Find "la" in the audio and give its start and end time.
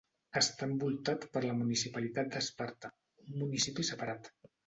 1.43-1.57